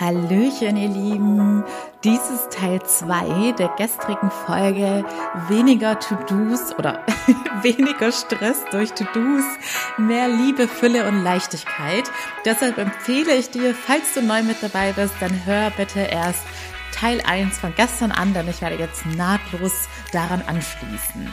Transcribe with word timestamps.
Hallöchen, 0.00 0.76
ihr 0.76 0.88
Lieben. 0.88 1.62
Dies 2.02 2.28
ist 2.28 2.50
Teil 2.50 2.82
2 2.82 3.52
der 3.52 3.68
gestrigen 3.68 4.30
Folge 4.30 5.04
Weniger 5.48 6.00
To-Dos 6.00 6.76
oder 6.76 7.04
weniger 7.62 8.10
Stress 8.10 8.64
durch 8.72 8.90
To-Dos, 8.92 9.44
mehr 9.96 10.28
Liebe, 10.28 10.66
Fülle 10.66 11.06
und 11.06 11.22
Leichtigkeit. 11.22 12.10
Deshalb 12.44 12.78
empfehle 12.78 13.36
ich 13.36 13.50
dir, 13.50 13.72
falls 13.72 14.14
du 14.14 14.22
neu 14.22 14.42
mit 14.42 14.60
dabei 14.62 14.92
bist, 14.92 15.14
dann 15.20 15.46
hör 15.46 15.70
bitte 15.70 16.00
erst 16.00 16.42
Teil 16.92 17.20
1 17.24 17.58
von 17.58 17.72
gestern 17.76 18.10
an, 18.10 18.34
denn 18.34 18.48
ich 18.48 18.62
werde 18.62 18.76
jetzt 18.76 19.06
nahtlos 19.06 19.88
daran 20.12 20.42
anschließen. 20.42 21.32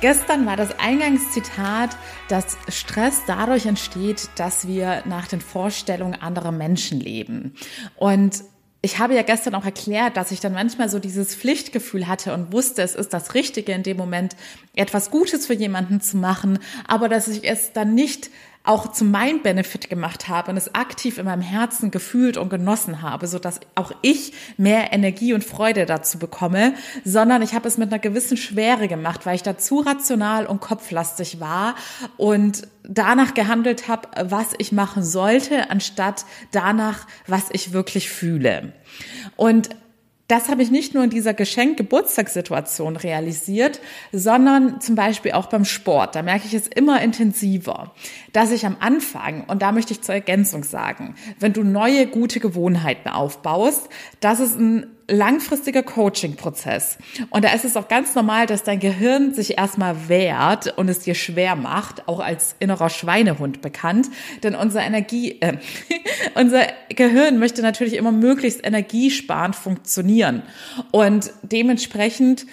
Gestern 0.00 0.46
war 0.46 0.56
das 0.56 0.78
Eingangszitat, 0.78 1.96
dass 2.28 2.56
Stress 2.68 3.22
dadurch 3.26 3.66
entsteht, 3.66 4.28
dass 4.36 4.68
wir 4.68 5.02
nach 5.06 5.26
den 5.26 5.40
Vorstellungen 5.40 6.14
anderer 6.14 6.52
Menschen 6.52 7.00
leben. 7.00 7.54
Und 7.96 8.44
ich 8.80 9.00
habe 9.00 9.16
ja 9.16 9.22
gestern 9.22 9.56
auch 9.56 9.64
erklärt, 9.64 10.16
dass 10.16 10.30
ich 10.30 10.38
dann 10.38 10.52
manchmal 10.52 10.88
so 10.88 11.00
dieses 11.00 11.34
Pflichtgefühl 11.34 12.06
hatte 12.06 12.32
und 12.32 12.52
wusste, 12.52 12.82
es 12.82 12.94
ist 12.94 13.12
das 13.12 13.34
Richtige 13.34 13.72
in 13.72 13.82
dem 13.82 13.96
Moment, 13.96 14.36
etwas 14.76 15.10
Gutes 15.10 15.46
für 15.46 15.54
jemanden 15.54 16.00
zu 16.00 16.16
machen, 16.16 16.60
aber 16.86 17.08
dass 17.08 17.26
ich 17.26 17.42
es 17.42 17.72
dann 17.72 17.94
nicht 17.94 18.30
auch 18.68 18.92
zu 18.92 19.06
meinem 19.06 19.40
Benefit 19.40 19.88
gemacht 19.88 20.28
habe 20.28 20.50
und 20.50 20.58
es 20.58 20.74
aktiv 20.74 21.16
in 21.16 21.24
meinem 21.24 21.40
Herzen 21.40 21.90
gefühlt 21.90 22.36
und 22.36 22.50
genossen 22.50 23.00
habe, 23.00 23.26
so 23.26 23.38
dass 23.38 23.60
auch 23.74 23.92
ich 24.02 24.34
mehr 24.58 24.92
Energie 24.92 25.32
und 25.32 25.42
Freude 25.42 25.86
dazu 25.86 26.18
bekomme, 26.18 26.74
sondern 27.02 27.40
ich 27.40 27.54
habe 27.54 27.66
es 27.66 27.78
mit 27.78 27.90
einer 27.90 27.98
gewissen 27.98 28.36
Schwere 28.36 28.86
gemacht, 28.86 29.24
weil 29.24 29.36
ich 29.36 29.42
da 29.42 29.56
zu 29.56 29.80
rational 29.80 30.44
und 30.44 30.60
kopflastig 30.60 31.40
war 31.40 31.76
und 32.18 32.68
danach 32.82 33.32
gehandelt 33.32 33.88
habe, 33.88 34.08
was 34.30 34.48
ich 34.58 34.70
machen 34.70 35.02
sollte, 35.02 35.70
anstatt 35.70 36.26
danach, 36.52 37.06
was 37.26 37.46
ich 37.50 37.72
wirklich 37.72 38.10
fühle. 38.10 38.74
Und 39.36 39.70
das 40.28 40.50
habe 40.50 40.62
ich 40.62 40.70
nicht 40.70 40.92
nur 40.92 41.02
in 41.04 41.10
dieser 41.10 41.32
Geschenk-Geburtstagssituation 41.32 42.96
realisiert, 42.96 43.80
sondern 44.12 44.80
zum 44.80 44.94
Beispiel 44.94 45.32
auch 45.32 45.46
beim 45.46 45.64
Sport. 45.64 46.14
Da 46.14 46.22
merke 46.22 46.46
ich 46.46 46.52
es 46.52 46.68
immer 46.68 47.00
intensiver, 47.00 47.94
dass 48.34 48.52
ich 48.52 48.66
am 48.66 48.76
Anfang, 48.78 49.44
und 49.44 49.62
da 49.62 49.72
möchte 49.72 49.94
ich 49.94 50.02
zur 50.02 50.14
Ergänzung 50.14 50.64
sagen, 50.64 51.14
wenn 51.40 51.54
du 51.54 51.64
neue 51.64 52.06
gute 52.06 52.40
Gewohnheiten 52.40 53.08
aufbaust, 53.08 53.88
dass 54.20 54.38
es 54.38 54.54
ein 54.54 54.97
langfristiger 55.08 55.82
Coaching-Prozess. 55.82 56.98
Und 57.30 57.44
da 57.44 57.52
ist 57.52 57.64
es 57.64 57.76
auch 57.76 57.88
ganz 57.88 58.14
normal, 58.14 58.46
dass 58.46 58.62
dein 58.62 58.78
Gehirn 58.78 59.34
sich 59.34 59.58
erstmal 59.58 60.08
wehrt 60.08 60.76
und 60.76 60.88
es 60.88 61.00
dir 61.00 61.14
schwer 61.14 61.56
macht, 61.56 62.06
auch 62.08 62.20
als 62.20 62.54
innerer 62.58 62.90
Schweinehund 62.90 63.62
bekannt. 63.62 64.08
Denn 64.42 64.54
unser 64.54 64.82
Energie, 64.82 65.40
äh, 65.40 65.56
unser 66.34 66.66
Gehirn 66.90 67.38
möchte 67.38 67.62
natürlich 67.62 67.94
immer 67.94 68.12
möglichst 68.12 68.64
energiesparend 68.64 69.56
funktionieren. 69.56 70.42
Und 70.92 71.32
dementsprechend 71.42 72.46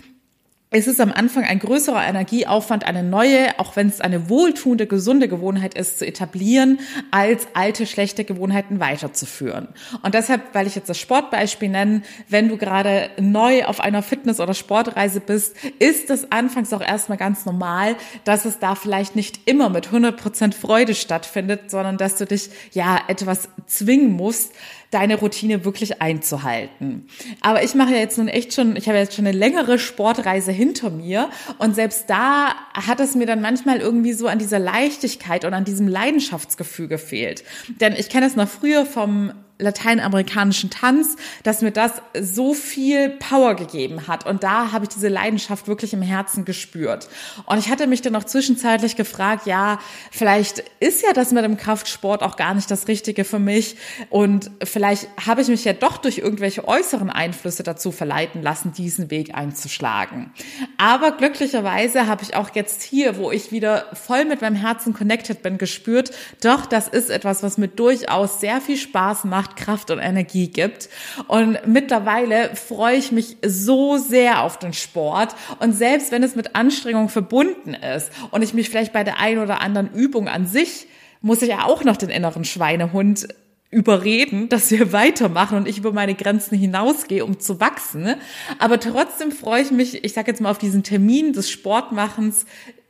es 0.77 0.87
ist 0.87 0.99
am 0.99 1.13
Anfang 1.13 1.45
ein 1.45 1.59
größerer 1.59 2.05
Energieaufwand, 2.05 2.85
eine 2.85 3.01
neue, 3.01 3.57
auch 3.59 3.77
wenn 3.77 3.87
es 3.87 4.01
eine 4.01 4.29
wohltuende, 4.29 4.87
gesunde 4.87 5.29
Gewohnheit 5.29 5.73
ist, 5.73 5.99
zu 5.99 6.05
etablieren, 6.05 6.81
als 7.11 7.47
alte, 7.53 7.85
schlechte 7.85 8.25
Gewohnheiten 8.25 8.81
weiterzuführen. 8.81 9.69
Und 10.03 10.15
deshalb, 10.15 10.53
weil 10.53 10.67
ich 10.67 10.75
jetzt 10.75 10.89
das 10.89 10.99
Sportbeispiel 10.99 11.69
nenne, 11.69 12.01
wenn 12.27 12.49
du 12.49 12.57
gerade 12.57 13.09
neu 13.17 13.63
auf 13.63 13.79
einer 13.79 14.01
Fitness- 14.01 14.41
oder 14.41 14.53
Sportreise 14.53 15.21
bist, 15.21 15.55
ist 15.79 16.09
es 16.09 16.29
anfangs 16.33 16.73
auch 16.73 16.81
erstmal 16.81 17.17
ganz 17.17 17.45
normal, 17.45 17.95
dass 18.25 18.43
es 18.43 18.59
da 18.59 18.75
vielleicht 18.75 19.15
nicht 19.15 19.47
immer 19.49 19.69
mit 19.69 19.87
100 19.87 20.17
Prozent 20.17 20.55
Freude 20.55 20.93
stattfindet, 20.93 21.71
sondern 21.71 21.97
dass 21.97 22.17
du 22.17 22.25
dich 22.25 22.49
ja 22.73 22.99
etwas 23.07 23.47
zwingen 23.65 24.11
musst, 24.11 24.51
deine 24.95 25.15
Routine 25.15 25.65
wirklich 25.65 26.01
einzuhalten. 26.01 27.07
Aber 27.41 27.63
ich 27.63 27.75
mache 27.75 27.91
ja 27.91 27.97
jetzt 27.97 28.17
nun 28.17 28.29
echt 28.29 28.53
schon, 28.53 28.77
ich 28.77 28.87
habe 28.87 28.97
jetzt 28.97 29.13
schon 29.15 29.27
eine 29.27 29.37
längere 29.37 29.77
Sportreise 29.77 30.53
hinter 30.65 30.89
mir 30.89 31.29
und 31.59 31.75
selbst 31.75 32.09
da 32.09 32.55
hat 32.73 32.99
es 32.99 33.15
mir 33.15 33.27
dann 33.27 33.41
manchmal 33.41 33.79
irgendwie 33.79 34.13
so 34.13 34.27
an 34.27 34.39
dieser 34.39 34.59
Leichtigkeit 34.59 35.45
und 35.45 35.53
an 35.53 35.63
diesem 35.63 35.87
Leidenschaftsgefühl 35.87 36.87
gefehlt. 36.87 37.43
Denn 37.79 37.93
ich 37.93 38.09
kenne 38.09 38.25
es 38.25 38.35
noch 38.35 38.47
früher 38.47 38.85
vom 38.85 39.31
lateinamerikanischen 39.57 40.69
Tanz, 40.69 41.15
dass 41.43 41.61
mir 41.61 41.71
das 41.71 41.93
so 42.19 42.53
viel 42.53 43.09
Power 43.09 43.55
gegeben 43.55 44.07
hat. 44.07 44.25
Und 44.25 44.43
da 44.43 44.73
habe 44.73 44.85
ich 44.85 44.89
diese 44.89 45.07
Leidenschaft 45.07 45.67
wirklich 45.67 45.93
im 45.93 46.01
Herzen 46.01 46.43
gespürt. 46.43 47.07
Und 47.45 47.57
ich 47.57 47.69
hatte 47.69 47.87
mich 47.87 48.01
dann 48.01 48.15
auch 48.15 48.25
zwischenzeitlich 48.25 48.97
gefragt, 48.97 49.45
ja, 49.45 49.79
vielleicht 50.11 50.63
ist 50.81 51.03
ja 51.03 51.13
das 51.13 51.31
mit 51.31 51.45
dem 51.45 51.55
Kraftsport 51.55 52.21
auch 52.21 52.35
gar 52.35 52.53
nicht 52.53 52.69
das 52.69 52.89
Richtige 52.89 53.23
für 53.23 53.39
mich. 53.39 53.77
Und 54.09 54.51
vielleicht 54.63 55.07
habe 55.25 55.41
ich 55.41 55.47
mich 55.47 55.63
ja 55.63 55.73
doch 55.73 55.97
durch 55.97 56.17
irgendwelche 56.17 56.67
äußeren 56.67 57.09
Einflüsse 57.09 57.63
dazu 57.63 57.91
verleiten 57.91 58.41
lassen, 58.41 58.73
diesen 58.73 59.09
Weg 59.09 59.35
einzuschlagen. 59.35 60.33
Aber 60.77 61.11
glücklicherweise 61.11 62.07
habe 62.07 62.23
ich 62.23 62.35
auch 62.35 62.49
jetzt 62.53 62.83
hier, 62.83 63.17
wo 63.17 63.31
ich 63.31 63.53
wieder 63.53 63.85
voll 63.93 64.25
mit 64.25 64.41
meinem 64.41 64.55
Herzen 64.55 64.93
connected 64.93 65.41
bin, 65.41 65.57
gespürt, 65.57 66.11
doch, 66.41 66.65
das 66.65 66.89
ist 66.89 67.09
etwas, 67.09 67.41
was 67.41 67.57
mir 67.57 67.69
durchaus 67.69 68.41
sehr 68.41 68.59
viel 68.59 68.77
Spaß 68.77 69.23
macht 69.23 69.44
macht, 69.45 69.55
Kraft 69.57 69.91
und 69.91 69.99
Energie 69.99 70.47
gibt. 70.47 70.89
Und 71.27 71.59
mittlerweile 71.65 72.55
freue 72.55 72.97
ich 72.97 73.11
mich 73.11 73.37
so 73.45 73.97
sehr 73.97 74.41
auf 74.41 74.57
den 74.57 74.73
Sport. 74.73 75.35
Und 75.59 75.73
selbst 75.73 76.11
wenn 76.11 76.23
es 76.23 76.35
mit 76.35 76.55
Anstrengung 76.55 77.09
verbunden 77.09 77.73
ist 77.73 78.11
und 78.31 78.41
ich 78.41 78.53
mich 78.53 78.69
vielleicht 78.69 78.93
bei 78.93 79.03
der 79.03 79.19
einen 79.19 79.39
oder 79.39 79.61
anderen 79.61 79.91
Übung 79.93 80.27
an 80.27 80.47
sich, 80.47 80.87
muss 81.21 81.41
ich 81.41 81.49
ja 81.49 81.65
auch 81.65 81.83
noch 81.83 81.97
den 81.97 82.09
inneren 82.09 82.45
Schweinehund 82.45 83.27
überreden, 83.71 84.47
dass 84.49 84.71
wir 84.71 84.91
weitermachen 84.93 85.57
und 85.57 85.67
ich 85.67 85.77
über 85.77 85.91
meine 85.91 86.15
Grenzen 86.15 86.57
hinausgehe, 86.57 87.25
um 87.25 87.39
zu 87.39 87.59
wachsen. 87.59 88.15
Aber 88.57 88.79
trotzdem 88.79 89.31
freue 89.31 89.61
ich 89.61 89.71
mich, 89.71 90.03
ich 90.03 90.13
sage 90.13 90.31
jetzt 90.31 90.41
mal 90.41 90.51
auf 90.51 90.57
diesen 90.57 90.83
Termin 90.83 91.33
des 91.33 91.49
Sportmachens 91.49 92.45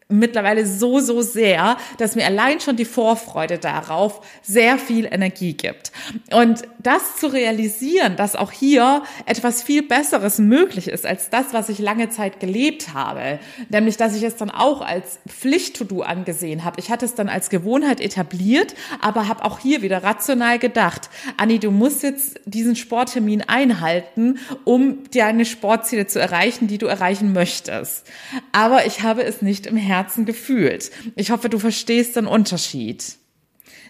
mittlerweile 0.07 0.67
so, 0.67 0.99
so 0.99 1.21
sehr, 1.21 1.77
dass 1.97 2.15
mir 2.15 2.25
allein 2.25 2.59
schon 2.59 2.75
die 2.75 2.85
Vorfreude 2.85 3.57
darauf 3.57 4.21
sehr 4.43 4.77
viel 4.77 5.05
Energie 5.05 5.53
gibt. 5.53 5.91
Und 6.31 6.61
das 6.77 7.15
zu 7.17 7.27
realisieren, 7.27 8.15
dass 8.15 8.35
auch 8.35 8.51
hier 8.51 9.01
etwas 9.25 9.63
viel 9.63 9.81
Besseres 9.81 10.37
möglich 10.37 10.89
ist 10.89 11.07
als 11.07 11.31
das, 11.31 11.53
was 11.53 11.69
ich 11.69 11.79
lange 11.79 12.09
Zeit 12.09 12.39
gelebt 12.39 12.93
habe, 12.93 13.39
nämlich 13.69 13.97
dass 13.97 14.15
ich 14.15 14.21
es 14.21 14.35
dann 14.35 14.51
auch 14.51 14.81
als 14.81 15.17
Pflicht-to-do 15.27 16.03
angesehen 16.03 16.63
habe. 16.63 16.79
Ich 16.79 16.91
hatte 16.91 17.05
es 17.05 17.15
dann 17.15 17.27
als 17.27 17.49
Gewohnheit 17.49 17.99
etabliert, 17.99 18.75
aber 19.01 19.27
habe 19.27 19.43
auch 19.43 19.57
hier 19.57 19.81
wieder 19.81 20.03
rational 20.03 20.59
gedacht, 20.59 21.09
Anni, 21.37 21.57
du 21.57 21.71
musst 21.71 22.03
jetzt 22.03 22.39
diesen 22.45 22.75
Sporttermin 22.75 23.41
einhalten, 23.41 24.37
um 24.65 24.99
deine 25.11 25.45
Sportziele 25.45 26.05
zu 26.05 26.19
erreichen, 26.19 26.67
die 26.67 26.77
du 26.77 26.85
erreichen 26.85 27.33
möchtest. 27.33 28.05
Aber 28.51 28.85
ich 28.85 29.01
habe 29.01 29.23
es 29.23 29.41
nicht 29.41 29.65
im 29.65 29.77
Herzen 29.77 29.94
Herzen 29.95 30.25
gefühlt. 30.25 30.91
Ich 31.15 31.31
hoffe, 31.31 31.49
du 31.49 31.59
verstehst 31.59 32.15
den 32.15 32.27
Unterschied. 32.27 33.17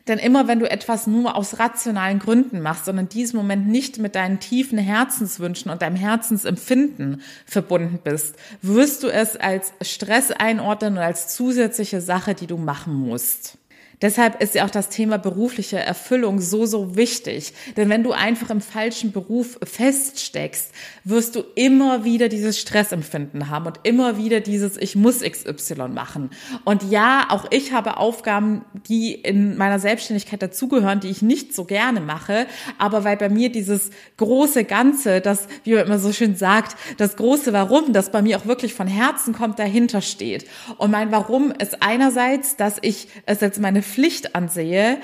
Denn 0.08 0.20
immer 0.20 0.48
wenn 0.48 0.60
du 0.60 0.70
etwas 0.70 1.08
nur 1.08 1.36
aus 1.36 1.58
rationalen 1.58 2.20
Gründen 2.20 2.62
machst, 2.62 2.86
sondern 2.86 3.10
diesen 3.10 3.38
Moment 3.38 3.68
nicht 3.68 3.98
mit 3.98 4.14
deinen 4.14 4.40
tiefen 4.40 4.78
Herzenswünschen 4.78 5.72
und 5.72 5.82
deinem 5.82 5.96
Herzensempfinden 5.96 7.22
verbunden 7.48 8.00
bist, 8.04 8.36
wirst 8.62 9.02
du 9.02 9.08
es 9.08 9.36
als 9.36 9.74
Stress 9.82 10.32
einordnen 10.32 10.94
und 10.94 11.04
als 11.04 11.36
zusätzliche 11.36 12.02
Sache, 12.02 12.36
die 12.36 12.46
du 12.46 12.58
machen 12.58 12.94
musst. 12.94 13.58
Deshalb 14.02 14.42
ist 14.42 14.56
ja 14.56 14.66
auch 14.66 14.70
das 14.70 14.90
Thema 14.90 15.18
berufliche 15.18 15.78
Erfüllung 15.78 16.42
so, 16.42 16.66
so 16.66 16.96
wichtig. 16.96 17.54
Denn 17.78 17.90
wenn 17.90 18.04
du 18.04 18.12
einfach 18.12 18.50
im 18.50 18.62
falschen 18.62 19.12
Beruf 19.12 19.58
feststeckst, 19.64 20.72
wirst 21.04 21.36
du 21.36 21.44
immer 21.56 22.04
wieder 22.04 22.28
dieses 22.28 22.60
Stressempfinden 22.60 23.50
haben 23.50 23.68
und 23.68 23.80
immer 23.84 24.18
wieder 24.18 24.42
dieses 24.42 24.78
Ich 24.78 24.96
muss 24.96 25.22
XY 25.22 25.90
machen. 25.90 26.32
Und 26.66 26.84
ja, 26.92 27.28
auch 27.30 27.46
ich 27.52 27.72
habe 27.72 27.98
Aufgaben, 27.98 28.66
die 28.88 29.14
in 29.14 29.56
meiner 29.58 29.80
Selbstständigkeit 29.80 30.42
dazugehören, 30.42 31.00
die 31.00 31.10
ich 31.10 31.22
nicht 31.22 31.54
so 31.54 31.64
gerne 31.64 32.02
mache. 32.02 32.48
Aber 32.78 33.04
weil 33.04 33.18
bei 33.18 33.30
mir 33.30 33.52
dieses 33.52 33.92
große 34.18 34.66
Ganze, 34.66 35.22
das, 35.22 35.48
wie 35.64 35.76
man 35.76 35.86
immer 35.86 36.00
so 36.00 36.12
schön 36.12 36.36
sagt, 36.36 36.76
das 36.98 37.16
große 37.16 37.54
Warum, 37.54 37.94
das 37.94 38.12
bei 38.12 38.22
mir 38.22 38.38
auch 38.38 38.46
wirklich 38.46 38.74
von 38.74 38.88
Herzen 38.88 39.34
kommt, 39.34 39.60
dahinter 39.60 40.02
steht. 40.02 40.46
Und 40.78 40.92
mein 40.92 41.12
Warum 41.12 41.52
ist 41.52 41.82
einerseits, 41.82 42.56
dass 42.58 42.78
ich 42.82 43.08
es 43.26 43.42
jetzt 43.42 43.60
meine 43.60 43.85
Pflicht 43.86 44.36
ansehe, 44.36 44.98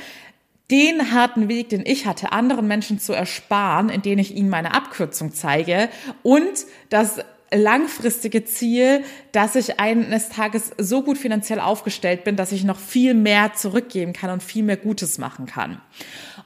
den 0.70 1.12
harten 1.12 1.50
Weg, 1.50 1.70
den 1.70 1.86
ich 1.86 2.06
hatte, 2.06 2.32
anderen 2.32 2.68
Menschen 2.68 3.00
zu 3.00 3.14
ersparen, 3.14 3.90
indem 3.90 4.20
ich 4.20 4.36
ihnen 4.36 4.50
meine 4.50 4.74
Abkürzung 4.74 5.34
zeige 5.34 5.90
und 6.24 6.66
das 6.90 7.20
langfristige 7.54 8.46
Ziel, 8.46 9.04
dass 9.34 9.56
ich 9.56 9.80
eines 9.80 10.30
Tages 10.30 10.72
so 10.78 11.04
gut 11.04 11.18
finanziell 11.18 11.60
aufgestellt 11.60 12.24
bin, 12.24 12.38
dass 12.38 12.54
ich 12.54 12.64
noch 12.64 12.80
viel 12.80 13.14
mehr 13.14 13.54
zurückgeben 13.54 14.14
kann 14.14 14.30
und 14.30 14.42
viel 14.42 14.64
mehr 14.64 14.78
Gutes 14.78 15.18
machen 15.18 15.46
kann. 15.46 15.82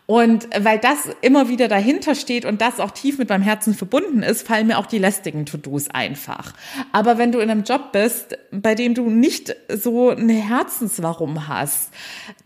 Und 0.07 0.47
weil 0.57 0.77
das 0.77 1.09
immer 1.21 1.49
wieder 1.49 1.67
dahinter 1.67 2.13
steht 2.13 2.45
und 2.45 2.61
das 2.61 2.79
auch 2.79 2.91
tief 2.91 3.17
mit 3.17 3.29
meinem 3.29 3.41
Herzen 3.41 3.73
verbunden 3.73 4.21
ist, 4.21 4.45
fallen 4.45 4.67
mir 4.67 4.77
auch 4.77 4.85
die 4.85 4.99
lästigen 4.99 5.45
To-Dos 5.45 5.89
einfach. 5.89 6.53
Aber 6.91 7.17
wenn 7.17 7.31
du 7.31 7.39
in 7.39 7.49
einem 7.49 7.63
Job 7.63 7.91
bist, 7.91 8.37
bei 8.51 8.75
dem 8.75 8.93
du 8.93 9.09
nicht 9.09 9.55
so 9.67 10.09
eine 10.09 10.33
Herzenswarum 10.33 11.47
hast, 11.47 11.91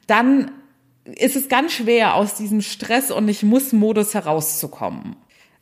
dann 0.08 0.52
ist 1.04 1.36
es 1.36 1.50
ganz 1.50 1.74
schwer, 1.74 2.16
aus 2.16 2.36
diesem 2.36 2.62
Stress 2.62 3.12
und 3.12 3.28
ich 3.28 3.44
muss 3.44 3.74
Modus 3.74 4.14
herauszukommen. 4.14 5.16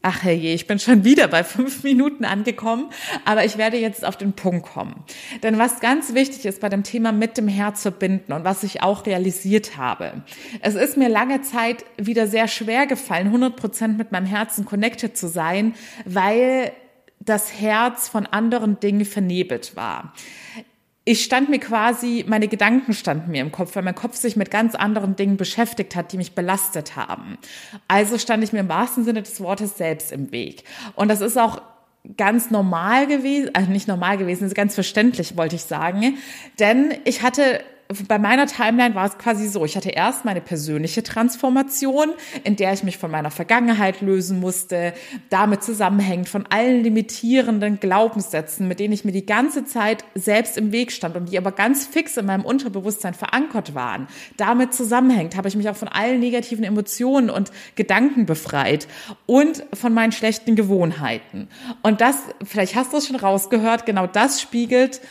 Ach 0.09 0.23
herrje, 0.23 0.53
ich 0.53 0.67
bin 0.67 0.79
schon 0.79 1.03
wieder 1.03 1.27
bei 1.27 1.43
fünf 1.43 1.83
Minuten 1.83 2.23
angekommen, 2.23 2.91
aber 3.25 3.43
ich 3.43 3.57
werde 3.57 3.75
jetzt 3.75 4.05
auf 4.05 4.15
den 4.15 4.31
Punkt 4.31 4.65
kommen. 4.65 5.03
Denn 5.43 5.57
was 5.57 5.81
ganz 5.81 6.13
wichtig 6.13 6.45
ist 6.45 6.61
bei 6.61 6.69
dem 6.69 6.83
Thema 6.83 7.11
mit 7.11 7.37
dem 7.37 7.49
Herz 7.49 7.81
verbinden 7.81 8.31
und 8.31 8.45
was 8.45 8.63
ich 8.63 8.81
auch 8.81 9.05
realisiert 9.05 9.75
habe, 9.75 10.23
es 10.61 10.75
ist 10.75 10.95
mir 10.95 11.09
lange 11.09 11.41
Zeit 11.41 11.83
wieder 11.97 12.25
sehr 12.25 12.47
schwer 12.47 12.87
gefallen, 12.87 13.27
100 13.27 13.57
Prozent 13.57 13.97
mit 13.97 14.13
meinem 14.13 14.27
Herzen 14.27 14.63
connected 14.63 15.17
zu 15.17 15.27
sein, 15.27 15.73
weil 16.05 16.71
das 17.19 17.59
Herz 17.59 18.07
von 18.07 18.25
anderen 18.27 18.79
Dingen 18.79 19.03
vernebelt 19.03 19.75
war 19.75 20.13
ich 21.07 21.23
stand 21.23 21.47
mir 21.47 21.59
quasi, 21.59 22.25
meine 22.27 22.49
Gedanken 22.49 22.91
standen 22.91 23.31
mir 23.31 23.41
im 23.41 23.53
Kopf, 23.53 23.77
weil 23.77 23.83
mein 23.83 23.95
Kopf 23.95 24.17
sich 24.17 24.35
mit 24.35 24.51
ganz 24.51 24.75
anderen 24.75 25.15
Dingen 25.15 25.37
beschäftigt 25.37 25.95
hat, 25.95 26.11
die 26.11 26.17
mich 26.17 26.35
belastet 26.35 26.97
haben. 26.97 27.37
Also 27.87 28.17
stand 28.17 28.43
ich 28.43 28.51
mir 28.51 28.59
im 28.59 28.67
wahrsten 28.67 29.05
Sinne 29.05 29.23
des 29.23 29.39
Wortes 29.39 29.77
selbst 29.77 30.11
im 30.11 30.33
Weg. 30.33 30.65
Und 30.95 31.07
das 31.07 31.21
ist 31.21 31.37
auch 31.37 31.61
ganz 32.17 32.51
normal 32.51 33.07
gewesen, 33.07 33.51
also 33.53 33.71
nicht 33.71 33.87
normal 33.87 34.17
gewesen, 34.17 34.53
ganz 34.53 34.75
verständlich 34.75 35.37
wollte 35.37 35.55
ich 35.55 35.63
sagen, 35.63 36.17
denn 36.59 36.93
ich 37.05 37.21
hatte 37.21 37.61
bei 38.07 38.19
meiner 38.19 38.47
Timeline 38.47 38.95
war 38.95 39.05
es 39.05 39.17
quasi 39.17 39.47
so, 39.47 39.63
ich 39.63 39.75
hatte 39.75 39.89
erst 39.89 40.25
meine 40.25 40.41
persönliche 40.41 41.03
Transformation, 41.03 42.09
in 42.43 42.55
der 42.55 42.73
ich 42.73 42.83
mich 42.83 42.97
von 42.97 43.11
meiner 43.11 43.31
Vergangenheit 43.31 44.01
lösen 44.01 44.39
musste, 44.39 44.93
damit 45.29 45.63
zusammenhängend 45.63 46.27
von 46.27 46.45
allen 46.47 46.83
limitierenden 46.83 47.79
Glaubenssätzen, 47.79 48.67
mit 48.67 48.79
denen 48.79 48.93
ich 48.93 49.05
mir 49.05 49.11
die 49.11 49.25
ganze 49.25 49.65
Zeit 49.65 50.03
selbst 50.15 50.57
im 50.57 50.71
Weg 50.71 50.91
stand 50.91 51.15
und 51.15 51.31
die 51.31 51.37
aber 51.37 51.51
ganz 51.51 51.85
fix 51.85 52.17
in 52.17 52.25
meinem 52.25 52.43
Unterbewusstsein 52.45 53.13
verankert 53.13 53.73
waren. 53.73 54.07
Damit 54.35 54.73
zusammenhängt 54.73 55.37
habe 55.37 55.47
ich 55.47 55.55
mich 55.55 55.69
auch 55.69 55.75
von 55.75 55.87
allen 55.87 56.19
negativen 56.19 56.65
Emotionen 56.65 57.29
und 57.29 57.51
Gedanken 57.75 58.25
befreit 58.25 58.87
und 59.25 59.63
von 59.73 59.93
meinen 59.93 60.11
schlechten 60.11 60.55
Gewohnheiten. 60.55 61.47
Und 61.83 62.01
das, 62.01 62.17
vielleicht 62.43 62.75
hast 62.75 62.91
du 62.91 62.97
es 62.97 63.07
schon 63.07 63.15
rausgehört, 63.15 63.85
genau 63.85 64.07
das 64.07 64.41
spiegelt 64.41 65.01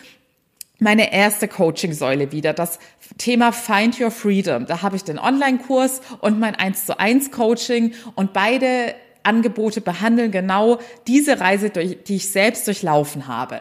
meine 0.79 1.13
erste 1.13 1.49
Coaching-Säule 1.49 2.33
wieder, 2.33 2.53
das 2.53 2.79
Thema 3.19 3.53
Find 3.53 4.01
Your 4.01 4.11
Freedom. 4.11 4.67
Da 4.67 4.83
habe 4.83 4.97
ich 4.97 5.05
den 5.05 5.19
Online-Kurs 5.19 6.01
und 6.21 6.39
mein 6.39 6.55
1 6.55 6.87
zu 6.87 6.99
1 6.99 7.31
Coaching 7.31 7.95
und 8.15 8.33
beide 8.33 8.95
Angebote 9.23 9.81
behandeln 9.81 10.31
genau 10.31 10.79
diese 11.07 11.41
Reise, 11.41 11.71
die 11.71 12.17
ich 12.17 12.31
selbst 12.31 12.67
durchlaufen 12.67 13.27
habe. 13.27 13.61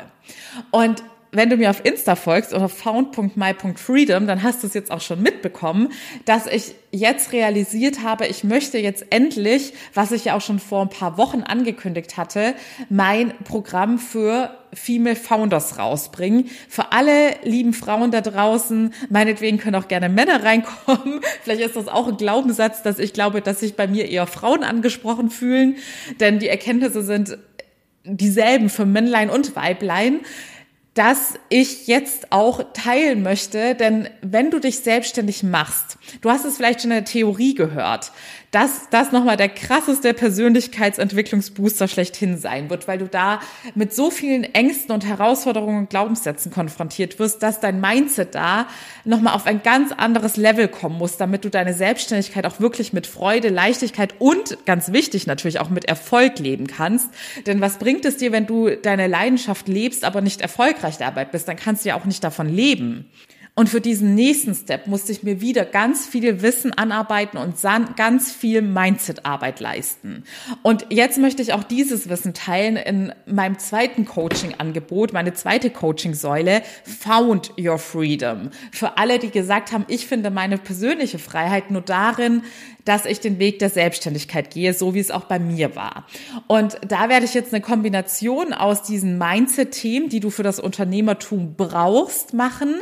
Und 0.72 1.04
wenn 1.36 1.50
du 1.50 1.58
mir 1.58 1.70
auf 1.70 1.84
Insta 1.84 2.16
folgst 2.16 2.54
oder 2.54 2.70
found.my.freedom, 2.70 4.28
dann 4.28 4.44
hast 4.44 4.64
du 4.64 4.68
es 4.68 4.74
jetzt 4.74 4.92
auch 4.92 5.02
schon 5.02 5.22
mitbekommen, 5.22 5.90
dass 6.26 6.48
ich 6.48 6.76
jetzt 6.92 7.34
realisiert 7.34 8.04
habe, 8.04 8.26
ich 8.28 8.44
möchte 8.44 8.78
jetzt 8.78 9.08
endlich, 9.10 9.74
was 9.94 10.12
ich 10.12 10.26
ja 10.26 10.36
auch 10.36 10.42
schon 10.42 10.60
vor 10.60 10.82
ein 10.82 10.90
paar 10.90 11.18
Wochen 11.18 11.42
angekündigt 11.42 12.18
hatte, 12.18 12.56
mein 12.90 13.34
Programm 13.44 14.00
für 14.00 14.58
Female 14.74 15.16
Founders 15.16 15.78
rausbringen. 15.78 16.50
Für 16.70 16.92
alle 16.92 17.36
lieben 17.44 17.74
Frauen 17.74 18.12
da 18.12 18.22
draußen, 18.22 18.94
meinetwegen 19.10 19.58
können 19.58 19.76
auch 19.76 19.88
gerne 19.88 20.10
Männer 20.10 20.44
reinkommen. 20.44 21.22
Vielleicht 21.44 21.62
ist 21.62 21.76
das 21.76 21.88
auch 21.88 22.08
ein 22.08 22.18
Glaubenssatz, 22.18 22.82
dass 22.82 23.00
ich 23.00 23.14
glaube, 23.14 23.42
dass 23.42 23.62
sich 23.62 23.76
bei 23.76 23.88
mir 23.88 24.10
eher 24.10 24.28
Frauen 24.28 24.64
angesprochen 24.64 25.30
fühlen, 25.30 25.78
denn 26.20 26.40
die 26.40 26.50
Erkenntnisse 26.50 27.04
sind 27.04 27.38
dieselben 28.04 28.70
für 28.70 28.86
Männlein 28.86 29.30
und 29.30 29.56
Weiblein 29.56 30.20
dass 30.96 31.34
ich 31.50 31.88
jetzt 31.88 32.32
auch 32.32 32.64
teilen 32.74 33.22
möchte, 33.22 33.76
denn 33.76 34.10
wenn 34.22 34.50
du 34.50 34.60
dich 34.60 34.80
selbstständig 34.80 35.44
machst, 35.44 35.98
du 36.22 36.30
hast 36.30 36.46
es 36.46 36.56
vielleicht 36.56 36.82
schon 36.82 36.92
in 36.92 36.98
der 36.98 37.06
Theorie 37.06 37.54
gehört, 37.54 38.14
dass 38.56 38.88
das 38.90 39.12
nochmal 39.12 39.36
der 39.36 39.50
krasseste 39.50 40.14
Persönlichkeitsentwicklungsbooster 40.14 41.90
schlechthin 41.90 42.38
sein 42.38 42.70
wird, 42.70 42.88
weil 42.88 43.00
du 43.00 43.10
da 43.10 43.42
mit 43.74 43.94
so 43.94 44.10
vielen 44.10 44.46
Ängsten 44.46 44.96
und 44.96 45.06
Herausforderungen 45.06 45.80
und 45.80 45.90
Glaubenssätzen 45.90 46.54
konfrontiert 46.54 47.20
wirst, 47.20 47.44
dass 47.44 47.60
dein 47.60 47.82
Mindset 47.82 48.34
da 48.34 48.68
nochmal 49.04 49.34
auf 49.34 49.46
ein 49.46 49.62
ganz 49.62 49.92
anderes 49.92 50.38
Level 50.38 50.70
kommen 50.70 50.98
muss, 50.98 51.18
damit 51.18 51.44
du 51.44 51.50
deine 51.50 51.74
Selbstständigkeit 51.74 52.46
auch 52.46 52.62
wirklich 52.62 52.94
mit 52.94 53.08
Freude, 53.08 53.50
Leichtigkeit 53.50 54.14
und 54.20 54.58
ganz 54.66 54.94
wichtig 54.94 55.28
natürlich 55.28 55.60
auch 55.60 55.70
mit 55.70 55.84
Erfolg 55.84 56.40
leben 56.40 56.68
kannst. 56.68 57.10
Denn 57.48 57.60
was 57.60 57.78
bringt 57.78 58.06
es 58.06 58.16
dir, 58.16 58.32
wenn 58.32 58.48
du 58.48 58.70
deine 58.70 59.08
Leidenschaft 59.08 59.68
lebst, 59.68 60.06
aber 60.06 60.22
nicht 60.22 60.40
erfolgreich 60.40 60.96
dabei 60.96 61.26
bist? 61.26 61.50
Dann 61.50 61.58
kannst 61.58 61.84
du 61.84 61.90
ja 61.90 61.96
auch 61.96 62.06
nicht 62.06 62.24
davon 62.24 62.48
leben. 62.48 63.10
Und 63.58 63.70
für 63.70 63.80
diesen 63.80 64.16
nächsten 64.16 64.54
Step 64.54 64.86
musste 64.86 65.14
ich 65.14 65.24
mir 65.24 65.40
wieder 65.40 65.64
ganz 65.64 66.06
viel 66.06 66.42
Wissen 66.42 66.74
anarbeiten 66.74 67.38
und 67.38 67.56
ganz 67.96 68.30
viel 68.34 68.62
Mindset-Arbeit 68.62 69.62
leisten. 69.62 70.26
Und 70.62 70.88
jetzt 70.90 71.18
möchte 71.18 71.42
ich 71.42 71.54
auch 71.54 71.64
dieses 71.64 72.10
Wissen 72.10 72.34
teilen 72.34 72.76
in 72.76 73.14
meinem 73.26 73.58
zweiten 73.58 74.04
Coaching-Angebot, 74.04 75.14
meine 75.14 75.34
zweite 75.34 75.70
Coaching-Säule, 75.70 76.64
Found 76.84 77.54
Your 77.58 77.78
Freedom. 77.78 78.50
Für 78.74 78.98
alle, 78.98 79.20
die 79.20 79.32
gesagt 79.32 79.72
haben, 79.72 79.86
ich 79.88 80.06
finde 80.06 80.32
meine 80.32 80.58
persönliche 80.58 81.18
Freiheit 81.18 81.72
nur 81.72 81.82
darin, 81.82 82.44
dass 82.86 83.06
ich 83.06 83.20
den 83.20 83.40
Weg 83.40 83.60
der 83.60 83.70
Selbstständigkeit 83.70 84.52
gehe, 84.52 84.74
so 84.74 84.94
wie 84.94 85.00
es 85.00 85.12
auch 85.12 85.26
bei 85.26 85.40
mir 85.40 85.76
war. 85.76 86.06
Und 86.48 86.78
da 86.88 87.10
werde 87.10 87.26
ich 87.26 87.34
jetzt 87.34 87.54
eine 87.54 87.62
Kombination 87.62 88.54
aus 88.54 88.84
diesen 88.84 89.18
Mindset-Themen, 89.18 90.10
die 90.10 90.20
du 90.20 90.30
für 90.30 90.44
das 90.44 90.60
Unternehmertum 90.60 91.56
brauchst, 91.56 92.34
machen 92.34 92.76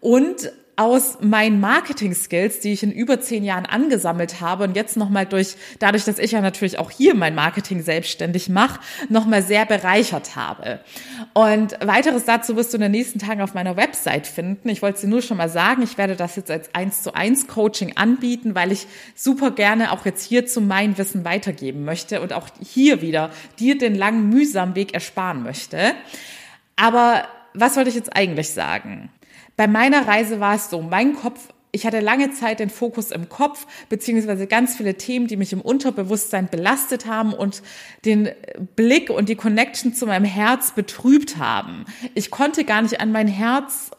und 0.00 0.52
aus 0.80 1.18
meinen 1.20 1.60
Marketing-Skills, 1.60 2.60
die 2.60 2.72
ich 2.72 2.82
in 2.82 2.90
über 2.90 3.20
zehn 3.20 3.44
Jahren 3.44 3.66
angesammelt 3.66 4.40
habe 4.40 4.64
und 4.64 4.74
jetzt 4.74 4.96
nochmal 4.96 5.26
durch, 5.26 5.56
dadurch, 5.78 6.06
dass 6.06 6.18
ich 6.18 6.30
ja 6.30 6.40
natürlich 6.40 6.78
auch 6.78 6.90
hier 6.90 7.14
mein 7.14 7.34
Marketing 7.34 7.82
selbstständig 7.82 8.48
mache, 8.48 8.80
nochmal 9.10 9.42
sehr 9.42 9.66
bereichert 9.66 10.36
habe. 10.36 10.80
Und 11.34 11.78
weiteres 11.84 12.24
dazu 12.24 12.56
wirst 12.56 12.72
du 12.72 12.78
in 12.78 12.80
den 12.80 12.92
nächsten 12.92 13.18
Tagen 13.18 13.42
auf 13.42 13.52
meiner 13.52 13.76
Website 13.76 14.26
finden. 14.26 14.70
Ich 14.70 14.80
wollte 14.80 15.02
dir 15.02 15.08
nur 15.08 15.20
schon 15.20 15.36
mal 15.36 15.50
sagen, 15.50 15.82
ich 15.82 15.98
werde 15.98 16.16
das 16.16 16.36
jetzt 16.36 16.50
als 16.50 16.74
eins 16.74 17.02
zu 17.02 17.12
eins 17.12 17.46
Coaching 17.46 17.98
anbieten, 17.98 18.54
weil 18.54 18.72
ich 18.72 18.86
super 19.14 19.50
gerne 19.50 19.92
auch 19.92 20.06
jetzt 20.06 20.24
hier 20.26 20.46
zu 20.46 20.62
mein 20.62 20.96
Wissen 20.96 21.26
weitergeben 21.26 21.84
möchte 21.84 22.22
und 22.22 22.32
auch 22.32 22.48
hier 22.58 23.02
wieder 23.02 23.28
dir 23.58 23.76
den 23.76 23.94
langen, 23.94 24.30
mühsamen 24.30 24.74
Weg 24.74 24.94
ersparen 24.94 25.42
möchte. 25.42 25.92
Aber 26.76 27.24
was 27.52 27.76
wollte 27.76 27.90
ich 27.90 27.96
jetzt 27.96 28.16
eigentlich 28.16 28.48
sagen? 28.48 29.10
Bei 29.56 29.66
meiner 29.66 30.06
Reise 30.06 30.40
war 30.40 30.54
es 30.54 30.70
so, 30.70 30.80
mein 30.80 31.14
Kopf 31.14 31.48
ich 31.72 31.86
hatte 31.86 32.00
lange 32.00 32.32
Zeit 32.32 32.60
den 32.60 32.70
Fokus 32.70 33.10
im 33.10 33.28
Kopf, 33.28 33.66
beziehungsweise 33.88 34.46
ganz 34.46 34.76
viele 34.76 34.96
Themen, 34.96 35.26
die 35.26 35.36
mich 35.36 35.52
im 35.52 35.60
Unterbewusstsein 35.60 36.48
belastet 36.48 37.06
haben 37.06 37.32
und 37.32 37.62
den 38.04 38.30
Blick 38.76 39.10
und 39.10 39.28
die 39.28 39.36
Connection 39.36 39.94
zu 39.94 40.06
meinem 40.06 40.24
Herz 40.24 40.72
betrübt 40.72 41.36
haben. 41.36 41.84
Ich 42.14 42.30
konnte 42.30 42.64
gar 42.64 42.82
nicht 42.82 43.00
an 43.00 43.12
mein 43.12 43.28
Herz 43.28 43.90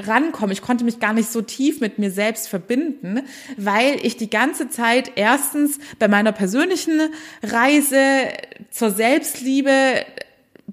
rankommen. 0.00 0.52
Ich 0.52 0.62
konnte 0.62 0.84
mich 0.84 1.00
gar 1.00 1.12
nicht 1.12 1.30
so 1.30 1.42
tief 1.42 1.80
mit 1.80 1.98
mir 1.98 2.10
selbst 2.10 2.48
verbinden, 2.48 3.22
weil 3.56 3.96
ich 4.02 4.16
die 4.16 4.30
ganze 4.30 4.68
Zeit 4.68 5.12
erstens 5.16 5.78
bei 5.98 6.08
meiner 6.08 6.32
persönlichen 6.32 7.00
Reise 7.42 8.28
zur 8.70 8.90
Selbstliebe 8.90 10.04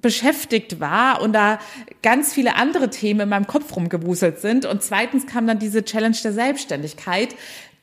beschäftigt 0.02 0.80
war 0.80 1.22
und 1.22 1.34
da 1.34 1.60
ganz 2.02 2.34
viele 2.34 2.56
andere 2.56 2.90
Themen 2.90 3.22
in 3.22 3.30
meinem 3.30 3.48
Kopf 3.48 3.76
rumgewuselt 3.76 4.40
sind. 4.40 4.66
Und 4.66 4.84
zweitens 4.84 5.28
kam 5.28 5.48
dann 5.48 5.60
diese 5.60 5.84
Challenge 5.84 6.18
der 6.24 6.34
Selbstständigkeit, 6.34 7.36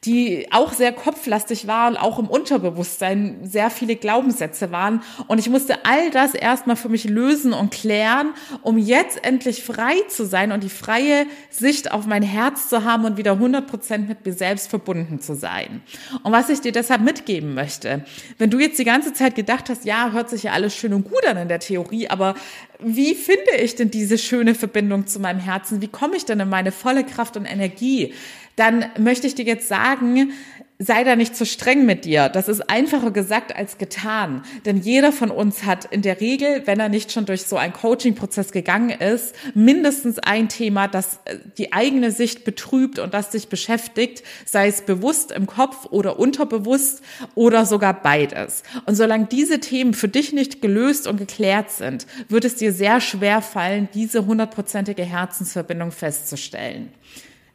die 0.05 0.47
auch 0.53 0.73
sehr 0.73 0.93
kopflastig 0.93 1.67
war 1.67 1.89
und 1.89 1.97
auch 1.97 2.19
im 2.19 2.29
Unterbewusstsein 2.29 3.41
sehr 3.43 3.71
viele 3.71 3.97
Glaubenssätze 3.97 4.71
waren. 4.71 5.03
Und 5.27 5.39
ich 5.39 5.49
musste 5.49 5.85
all 5.85 6.11
das 6.11 6.35
erstmal 6.35 6.77
für 6.77 6.89
mich 6.89 7.05
lösen 7.05 7.53
und 7.53 7.73
klären, 7.73 8.35
um 8.63 8.79
jetzt 8.79 9.25
endlich 9.25 9.65
frei 9.65 9.95
zu 10.09 10.25
sein 10.25 10.53
und 10.53 10.63
die 10.63 10.69
freie 10.69 11.27
Sicht 11.51 11.91
auf 11.91 12.07
mein 12.07 12.23
Herz 12.23 12.69
zu 12.69 12.85
haben 12.85 13.05
und 13.05 13.17
wieder 13.17 13.33
100 13.33 13.67
Prozent 13.67 14.09
mit 14.09 14.25
mir 14.25 14.33
selbst 14.33 14.69
verbunden 14.69 15.21
zu 15.21 15.35
sein. 15.35 15.83
Und 16.23 16.33
was 16.33 16.51
ich 16.51 16.61
dir 16.61 16.73
deshalb 16.73 17.01
mitgeben 17.03 17.55
möchte, 17.55 18.05
wenn 18.39 18.51
du 18.51 18.59
jetzt 18.59 18.79
die 18.79 18.85
ganze 18.85 19.13
Zeit 19.13 19.35
gedacht 19.35 19.69
hast, 19.71 19.85
ja, 19.85 20.13
hört 20.13 20.31
sich 20.31 20.45
ja 20.45 20.53
alles 20.53 20.77
schön 20.77 20.93
und 20.93 21.05
gut 21.05 21.27
an 21.27 21.37
in 21.37 21.49
der 21.49 21.61
Theorie, 21.61 22.09
aber 22.09 22.35
wie 22.79 23.15
finde 23.15 23.57
ich 23.59 23.75
denn 23.75 23.91
diese 23.91 24.19
schöne 24.19 24.55
Verbindung 24.55 25.07
zu 25.07 25.19
meinem 25.19 25.41
Herzen? 25.41 25.81
Wie 25.81 25.89
komme 25.89 26.17
ich 26.17 26.27
denn 26.27 26.41
in 26.41 26.49
meine 26.49 26.73
volle 26.73 27.05
Kraft 27.05 27.37
und 27.37 27.47
Energie? 27.47 28.13
Dann 28.57 28.87
möchte 28.99 29.27
ich 29.27 29.35
dir 29.35 29.45
jetzt 29.45 29.69
sagen, 29.69 30.33
sei 30.79 31.05
da 31.05 31.17
nicht 31.17 31.35
zu 31.35 31.47
streng 31.47 31.87
mit 31.87 32.05
dir. 32.05 32.29
Das 32.29 32.49
ist 32.49 32.69
einfacher 32.69 33.11
gesagt 33.11 33.57
als 33.57 33.79
getan. 33.79 34.43
Denn 34.67 34.77
jeder 34.77 35.11
von 35.11 35.31
uns 35.31 35.65
hat 35.65 35.87
in 35.87 36.03
der 36.03 36.21
Regel, 36.21 36.67
wenn 36.67 36.81
er 36.81 36.91
nicht 36.91 37.13
schon 37.13 37.25
durch 37.25 37.45
so 37.45 37.57
einen 37.57 37.73
Coaching-Prozess 37.73 38.53
gegangen 38.53 38.91
ist, 38.91 39.35
mindestens 39.55 40.19
ein 40.19 40.49
Thema, 40.49 40.87
das 40.87 41.21
äh, 41.25 41.39
die 41.57 41.73
eigene 41.73 42.11
Sicht 42.11 42.45
betrübt 42.45 42.99
und 42.99 43.15
das 43.15 43.31
dich 43.31 43.49
beschäftigt, 43.49 44.23
sei 44.45 44.69
es 44.69 44.83
bewusst 44.83 45.33
im 45.33 45.47
Kopf 45.47 45.87
oder 45.91 46.19
unterbewusst 46.19 47.03
oder 47.35 47.65
sogar 47.65 47.95
beides. 48.03 48.63
Und 48.85 48.97
solange 48.97 49.27
diese 49.27 49.61
Themen 49.61 49.95
für 49.95 50.09
dich 50.09 50.35
nicht 50.35 50.61
gelöst 50.61 51.07
und 51.07 51.17
geklärt 51.17 51.71
sind, 51.71 52.07
wird 52.29 52.45
es 52.45 52.57
dir 52.57 52.73
sehr 52.73 53.01
schwer 53.01 53.41
fallen, 53.41 53.89
diese 53.95 54.27
hundertprozentige 54.27 55.05
Herzensverbindung 55.05 55.91
festzustellen 55.91 56.91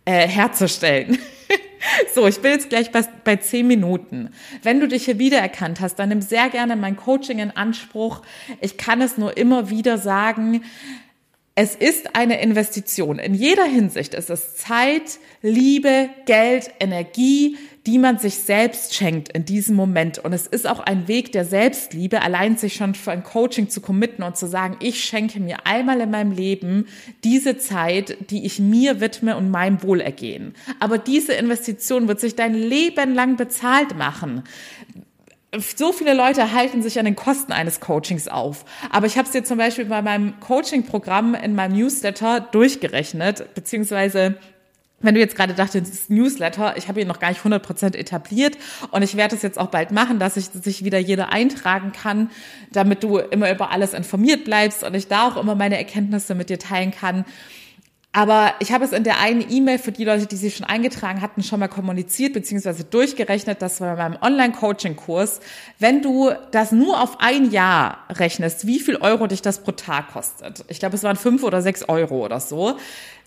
äh, 0.05 0.27
herzustellen. 0.27 1.17
So, 2.13 2.27
ich 2.27 2.39
bin 2.41 2.51
jetzt 2.51 2.69
gleich 2.69 2.91
bei, 2.91 3.03
bei 3.23 3.37
zehn 3.37 3.65
Minuten. 3.65 4.29
Wenn 4.61 4.79
du 4.79 4.87
dich 4.87 5.05
hier 5.05 5.17
wiedererkannt 5.17 5.79
hast, 5.79 5.95
dann 5.95 6.09
nimm 6.09 6.21
sehr 6.21 6.49
gerne 6.49 6.75
mein 6.75 6.95
Coaching 6.95 7.39
in 7.39 7.51
Anspruch. 7.51 8.21
Ich 8.59 8.77
kann 8.77 9.01
es 9.01 9.17
nur 9.17 9.35
immer 9.35 9.71
wieder 9.71 9.97
sagen. 9.97 10.63
Es 11.55 11.75
ist 11.75 12.15
eine 12.15 12.41
Investition. 12.41 13.19
In 13.19 13.33
jeder 13.33 13.65
Hinsicht 13.65 14.13
ist 14.13 14.29
es 14.29 14.55
Zeit, 14.55 15.19
Liebe, 15.41 16.09
Geld, 16.25 16.71
Energie, 16.79 17.57
die 17.87 17.97
man 17.97 18.19
sich 18.19 18.35
selbst 18.35 18.93
schenkt 18.93 19.29
in 19.29 19.45
diesem 19.45 19.75
Moment. 19.75 20.19
Und 20.19 20.33
es 20.33 20.45
ist 20.45 20.67
auch 20.67 20.79
ein 20.79 21.07
Weg 21.07 21.31
der 21.31 21.45
Selbstliebe, 21.45 22.21
allein 22.21 22.57
sich 22.57 22.75
schon 22.75 22.93
für 22.93 23.11
ein 23.11 23.23
Coaching 23.23 23.69
zu 23.69 23.81
committen 23.81 24.23
und 24.23 24.37
zu 24.37 24.47
sagen, 24.47 24.77
ich 24.79 25.03
schenke 25.03 25.39
mir 25.39 25.65
einmal 25.65 25.99
in 26.01 26.11
meinem 26.11 26.31
Leben 26.31 26.87
diese 27.23 27.57
Zeit, 27.57 28.17
die 28.29 28.45
ich 28.45 28.59
mir 28.59 29.01
widme 29.01 29.35
und 29.35 29.49
meinem 29.49 29.81
Wohlergehen. 29.81 30.53
Aber 30.79 30.97
diese 30.97 31.33
Investition 31.33 32.07
wird 32.07 32.19
sich 32.19 32.35
dein 32.35 32.53
Leben 32.53 33.15
lang 33.15 33.35
bezahlt 33.35 33.97
machen 33.97 34.43
so 35.59 35.91
viele 35.91 36.13
Leute 36.13 36.53
halten 36.53 36.81
sich 36.81 36.97
an 36.97 37.05
den 37.05 37.15
Kosten 37.15 37.51
eines 37.51 37.79
Coachings 37.79 38.27
auf. 38.27 38.63
Aber 38.89 39.05
ich 39.05 39.17
habe 39.17 39.25
es 39.25 39.31
dir 39.31 39.43
zum 39.43 39.57
Beispiel 39.57 39.85
bei 39.85 40.01
meinem 40.01 40.39
Coaching-Programm 40.39 41.35
in 41.35 41.55
meinem 41.55 41.77
Newsletter 41.77 42.39
durchgerechnet, 42.39 43.53
beziehungsweise 43.53 44.37
wenn 45.01 45.15
du 45.15 45.19
jetzt 45.19 45.35
gerade 45.35 45.53
dachtest, 45.53 46.09
Newsletter, 46.09 46.75
ich 46.77 46.87
habe 46.87 47.01
ihn 47.01 47.07
noch 47.07 47.19
gar 47.19 47.29
nicht 47.29 47.41
100% 47.41 47.95
etabliert 47.95 48.57
und 48.91 49.01
ich 49.01 49.15
werde 49.15 49.35
es 49.35 49.41
jetzt 49.41 49.59
auch 49.59 49.67
bald 49.67 49.91
machen, 49.91 50.19
dass 50.19 50.37
ich 50.37 50.45
sich 50.45 50.83
wieder 50.83 50.99
jeder 50.99 51.31
eintragen 51.31 51.91
kann, 51.91 52.29
damit 52.71 53.03
du 53.03 53.17
immer 53.17 53.51
über 53.51 53.71
alles 53.71 53.93
informiert 53.93 54.43
bleibst 54.45 54.83
und 54.83 54.93
ich 54.93 55.07
da 55.07 55.27
auch 55.27 55.37
immer 55.37 55.55
meine 55.55 55.77
Erkenntnisse 55.77 56.35
mit 56.35 56.49
dir 56.49 56.59
teilen 56.59 56.91
kann. 56.91 57.25
Aber 58.13 58.55
ich 58.59 58.73
habe 58.73 58.83
es 58.83 58.91
in 58.91 59.05
der 59.05 59.21
einen 59.21 59.45
E-Mail 59.49 59.79
für 59.79 59.93
die 59.93 60.03
Leute, 60.03 60.25
die 60.25 60.35
sich 60.35 60.57
schon 60.57 60.65
eingetragen 60.65 61.21
hatten, 61.21 61.43
schon 61.43 61.61
mal 61.61 61.69
kommuniziert 61.69 62.33
bzw. 62.33 62.83
durchgerechnet, 62.89 63.61
dass 63.61 63.79
bei 63.79 63.95
meinem 63.95 64.17
Online-Coaching-Kurs, 64.21 65.39
wenn 65.79 66.01
du 66.01 66.31
das 66.51 66.73
nur 66.73 67.01
auf 67.01 67.21
ein 67.21 67.51
Jahr 67.51 68.05
rechnest, 68.09 68.67
wie 68.67 68.79
viel 68.79 68.97
Euro 68.97 69.27
dich 69.27 69.41
das 69.41 69.59
pro 69.63 69.71
Tag 69.71 70.11
kostet. 70.11 70.65
Ich 70.67 70.79
glaube, 70.79 70.97
es 70.97 71.03
waren 71.03 71.15
fünf 71.15 71.43
oder 71.43 71.61
sechs 71.61 71.87
Euro 71.87 72.25
oder 72.25 72.41
so. 72.41 72.75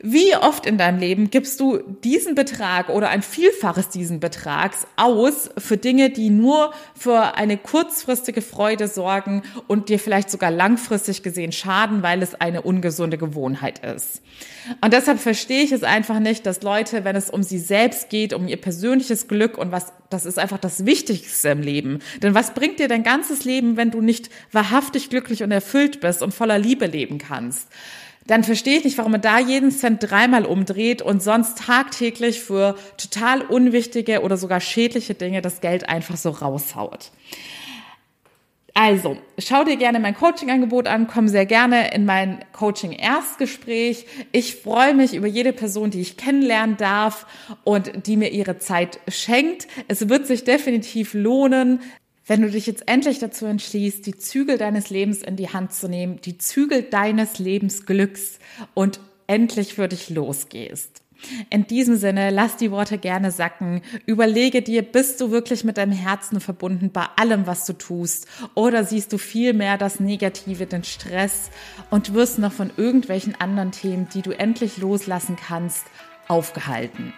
Wie 0.01 0.37
oft 0.37 0.67
in 0.67 0.77
deinem 0.77 0.99
Leben 0.99 1.31
gibst 1.31 1.61
du 1.61 1.79
diesen 1.79 2.35
Betrag 2.35 2.91
oder 2.91 3.09
ein 3.09 3.23
Vielfaches 3.23 3.89
diesen 3.89 4.21
Betrags 4.21 4.87
aus 4.97 5.49
für 5.57 5.79
Dinge, 5.79 6.11
die 6.11 6.29
nur 6.29 6.75
für 6.95 7.37
eine 7.37 7.57
kurzfristige 7.57 8.43
Freude 8.43 8.89
sorgen 8.89 9.45
und 9.67 9.89
dir 9.89 9.99
vielleicht 9.99 10.31
sogar 10.31 10.51
langfristig 10.51 11.23
gesehen 11.23 11.53
schaden, 11.53 12.03
weil 12.03 12.23
es 12.23 12.35
eine 12.35 12.61
ungesunde 12.61 13.17
Gewohnheit 13.17 13.79
ist? 13.79 14.21
Und 14.81 14.93
deshalb 14.93 15.19
verstehe 15.21 15.63
ich 15.63 15.73
es 15.73 15.83
einfach 15.83 16.19
nicht, 16.19 16.47
dass 16.47 16.63
Leute, 16.63 17.05
wenn 17.05 17.17
es 17.17 17.31
um 17.31 17.43
sie 17.43 17.59
selbst 17.59 18.11
geht, 18.11 18.33
um 18.33 18.49
ihr 18.49 18.57
persönliches 18.57 19.29
Glück 19.29 19.59
und 19.59 19.73
was, 19.73 19.93
das 20.11 20.27
ist 20.27 20.39
einfach 20.39 20.59
das 20.59 20.87
Wichtigste 20.87 21.51
im 21.51 21.61
Leben. 21.63 22.01
Denn 22.23 22.35
was 22.35 22.55
bringt 22.55 22.79
dir 22.79 22.89
dein 22.89 23.03
ganzes 23.03 23.45
Leben, 23.45 23.77
wenn 23.77 23.91
du 23.91 24.01
nicht 24.01 24.31
wahrhaftig 24.53 25.11
glücklich 25.11 25.43
und 25.43 25.51
erfüllt 25.51 26.01
bist 26.01 26.23
und 26.23 26.35
voller 26.35 26.59
Liebe 26.59 26.87
leben 26.87 27.19
kannst? 27.19 27.69
Dann 28.27 28.43
verstehe 28.43 28.79
ich 28.79 28.85
nicht, 28.85 28.97
warum 28.97 29.13
man 29.13 29.21
da 29.21 29.39
jeden 29.39 29.71
Cent 29.71 30.03
dreimal 30.03 30.47
umdreht 30.47 31.03
und 31.03 31.23
sonst 31.23 31.59
tagtäglich 31.59 32.41
für 32.41 32.75
total 32.97 33.43
unwichtige 33.43 34.23
oder 34.23 34.39
sogar 34.39 34.61
schädliche 34.61 35.15
Dinge 35.15 35.43
das 35.43 35.61
Geld 35.61 35.89
einfach 35.89 36.17
so 36.17 36.31
raushaut. 36.31 37.11
Also, 38.77 39.17
schau 39.39 39.63
dir 39.63 39.77
gerne 39.77 40.01
mein 40.01 40.17
Coaching-Angebot 40.17 40.89
an, 40.89 41.07
komm 41.07 41.29
sehr 41.29 41.47
gerne 41.47 41.95
in 41.95 42.05
mein 42.05 42.45
Coaching-Erstgespräch. 42.53 44.07
Ich 44.33 44.57
freue 44.57 44.95
mich 44.95 45.15
über 45.15 45.29
jede 45.29 45.53
Person, 45.53 45.93
die 45.93 46.01
ich 46.01 46.17
kennenlernen 46.17 46.77
darf 46.77 47.25
und 47.63 48.09
die 48.09 48.17
mir 48.17 48.33
ihre 48.33 48.59
Zeit 48.59 48.99
schenkt. 49.07 49.69
Es 49.87 50.09
wird 50.09 50.27
sich 50.27 50.43
definitiv 50.43 51.15
lohnen, 51.15 51.83
wenn 52.27 52.43
du 52.43 52.51
dich 52.51 52.67
jetzt 52.67 52.89
endlich 52.89 53.21
dazu 53.21 53.47
entschließt, 53.47 54.05
die 54.07 54.17
Zügel 54.17 54.59
deines 54.59 54.91
Lebens 54.91 55.23
in 55.23 55.37
die 55.37 55.51
Hand 55.51 55.73
zu 55.73 55.89
nehmen, 55.89 56.21
die 56.23 56.39
Zügel 56.39 56.83
deines 56.83 57.39
Lebensglücks 57.39 58.41
und 58.75 58.99
endlich 59.29 59.75
für 59.75 59.87
dich 59.87 60.11
losgehst. 60.11 61.04
In 61.51 61.67
diesem 61.67 61.97
Sinne, 61.97 62.31
lass 62.31 62.57
die 62.57 62.71
Worte 62.71 62.99
gerne 62.99 63.31
sacken. 63.31 63.83
Überlege 64.07 64.63
dir, 64.63 64.83
bist 64.83 65.21
du 65.21 65.31
wirklich 65.31 65.65
mit 65.65 65.79
deinem 65.79 65.93
Herzen 65.93 66.41
verbunden 66.41 66.91
bei 66.91 67.07
allem, 67.17 67.47
was 67.47 67.65
du 67.67 67.73
tust? 67.73 68.27
Oder 68.55 68.85
siehst 68.85 69.13
du 69.13 69.19
vielmehr 69.19 69.79
das 69.79 70.01
Negative, 70.01 70.67
den 70.67 70.85
Stress 70.85 71.51
und 71.91 72.15
wirst 72.15 72.39
noch 72.39 72.53
von 72.53 72.71
irgendwelchen 72.77 73.41
anderen 73.41 73.73
Themen, 73.73 74.09
die 74.13 74.23
du 74.23 74.33
endlich 74.33 74.79
loslassen 74.79 75.37
kannst, 75.37 75.85
aufgehalten? 76.29 77.13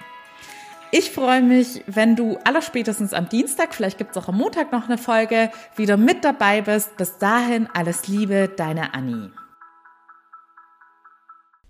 Ich 0.93 1.11
freue 1.11 1.43
mich, 1.43 1.83
wenn 1.87 2.15
du 2.15 2.39
allerspätestens 2.45 3.13
am 3.13 3.29
Dienstag, 3.29 3.75
vielleicht 3.75 3.99
gibt 3.99 4.13
es 4.13 4.23
auch 4.23 4.29
am 4.29 4.39
Montag 4.39 4.71
noch 4.71 4.87
eine 4.89 4.99
Folge, 4.99 5.51
wieder 5.75 5.97
mit 5.97 6.25
dabei 6.25 6.63
bist. 6.63 6.97
Bis 6.97 7.19
dahin 7.19 7.69
alles 7.75 8.07
Liebe, 8.07 8.49
deine 8.57 8.95
Annie. 8.95 9.31